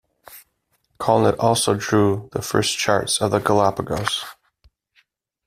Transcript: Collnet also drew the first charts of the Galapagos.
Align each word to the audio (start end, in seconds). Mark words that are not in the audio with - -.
Collnet 0.99 1.35
also 1.37 1.75
drew 1.75 2.27
the 2.31 2.41
first 2.41 2.75
charts 2.79 3.21
of 3.21 3.29
the 3.29 3.37
Galapagos. 3.37 4.25